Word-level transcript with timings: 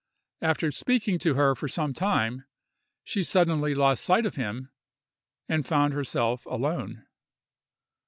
After 0.41 0.71
speaking 0.71 1.19
to 1.19 1.35
her 1.35 1.53
for 1.53 1.67
some 1.67 1.93
time, 1.93 2.45
she 3.03 3.21
suddenly 3.21 3.75
lost 3.75 4.03
sight 4.03 4.25
of 4.25 4.33
him, 4.35 4.71
and 5.47 5.63
found 5.63 5.93
herself 5.93 6.43
alone. 6.47 7.05